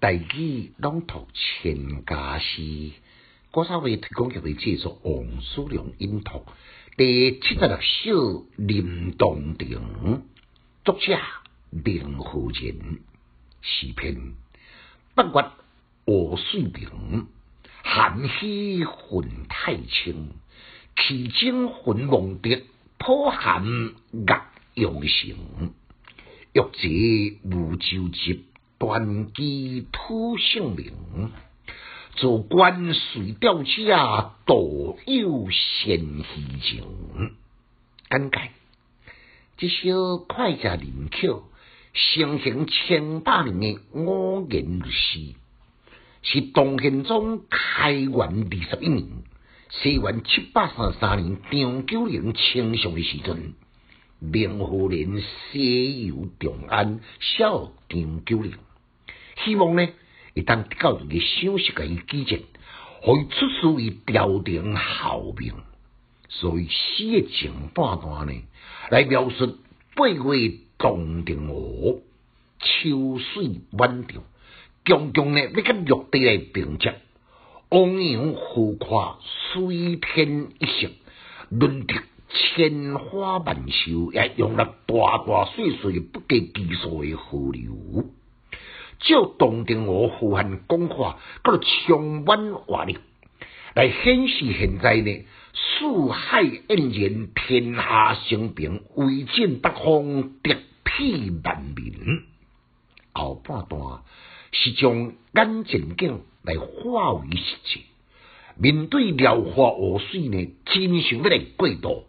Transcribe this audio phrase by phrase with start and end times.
[0.00, 2.90] 大义朗读千家诗，
[3.50, 6.46] 郭少伟提供给你制作王叔良音读
[6.96, 9.78] 第七十六首《林洞庭》，
[10.86, 11.18] 作者
[11.68, 13.00] 林和仁，
[13.60, 14.32] 诗篇
[15.14, 15.32] 八月
[16.06, 17.26] 河水平，
[17.84, 18.86] 寒溪云
[19.50, 20.30] 太清，
[20.96, 22.62] 其中云梦蝶，
[22.96, 23.62] 破寒
[24.12, 24.40] 月
[24.76, 25.74] 阳城，
[26.54, 28.46] 玉节无舟集。
[28.80, 30.94] 断机土姓名，
[32.16, 37.36] 做官水钓家，多有贤义情。
[38.08, 38.50] 简介：
[39.58, 41.42] 这首快家灵巧、
[41.92, 45.34] 盛行千百年的五言诗，
[46.22, 49.06] 是唐宪宗开元二十一年
[49.68, 53.52] （西元七百三十三年）张九龄称上的时阵，
[54.20, 55.20] 明和年
[55.52, 58.54] 西游长安，小张九龄。
[59.44, 59.88] 希望呢，
[60.34, 62.40] 一旦得到一个赏识嘅基建，
[63.04, 65.54] 可以出师于朝廷效命。
[66.28, 68.32] 所以诗嘅前半段呢，
[68.90, 69.58] 来描述
[69.96, 72.02] 八月洞庭湖，
[72.60, 74.22] 秋水万条，
[74.84, 76.94] 强强呢要跟玉帝来并接，
[77.70, 79.18] 汪洋浮夸，
[79.52, 80.90] 水天一色，
[81.48, 81.94] 轮得
[82.28, 88.10] 千花万秀，也用了大大细细不计其数嘅河流。
[89.00, 92.98] 照洞庭湖富含讲法，佮充满活力，
[93.74, 102.24] 来显示现在呢，四海晏然，天下升平，威震八方，德庇万民。
[103.12, 104.02] 后半段
[104.52, 107.80] 是将眼前景来化为实际，
[108.56, 112.04] 面对辽阔河水呢，真想要来过渡，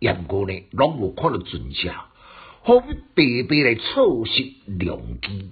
[0.00, 2.06] 不过呢，拢无看到准下，
[2.62, 2.80] 何
[3.14, 5.50] 必白白来错失良机？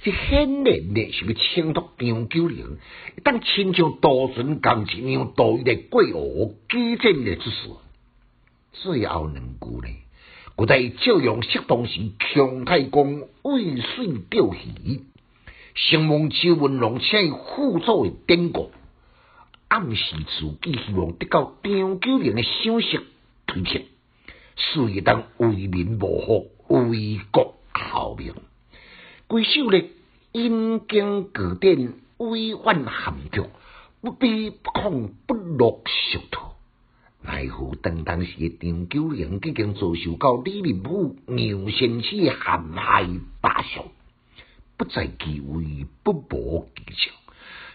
[0.00, 2.78] 这显然呢是要衬托张九龄，
[3.24, 7.70] 当亲像多船共一样渡一个过河激进的之事。
[8.72, 9.94] 最后两句呢，
[10.54, 15.00] 古代照样适当时强太公渭水钓鱼，
[15.74, 18.70] 承蒙周文龙请辅助的典故，
[19.66, 23.00] 暗示自己希望得到张九龄的消息
[23.46, 23.86] 推荐，
[24.56, 28.32] 所以当为民谋福，为国效命。
[29.28, 29.78] 归首呢，
[30.32, 33.42] 阴经古典，委婉含蓄，
[34.00, 36.56] 不卑不亢，不落俗套。
[37.20, 43.06] 奈何当当时张九龄已经遭受到李林甫、牛先生陷害
[43.42, 43.84] 罢相，
[44.78, 47.10] 不在其位，不谋其效，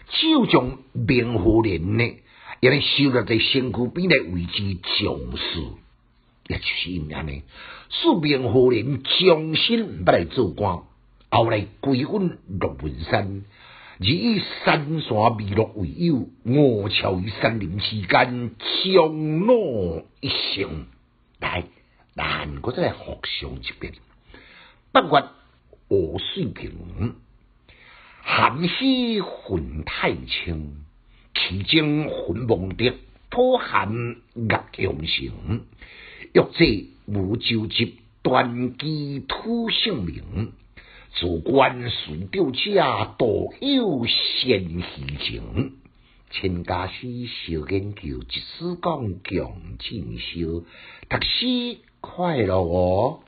[0.08, 2.16] 只有将明和年呢，
[2.58, 5.60] 也能收落在身躯边来为之重视，
[6.48, 7.44] 也就是因安尼，
[7.90, 10.82] 使明和年终身不来做官。
[11.34, 13.42] 后来归返落云山，
[13.98, 20.86] 以山山美乐为友，卧巢于山林之间，长乐一生。
[21.40, 21.64] 来，
[22.14, 23.94] 咱搁再来复上一遍。
[24.92, 25.08] 八月
[25.88, 27.16] 河水平，
[28.22, 30.84] 寒溪云太清，
[31.34, 32.94] 其中云梦蝶，
[33.28, 33.92] 破寒
[34.34, 35.64] 月阳城。
[36.32, 40.52] 欲借无舟集，断机土姓名。
[41.14, 44.84] 做官水钓者，多有贤义
[45.20, 45.76] 情。
[46.30, 50.64] 亲家师小研究，一丝讲强进修，
[51.08, 53.20] 读书快乐哦。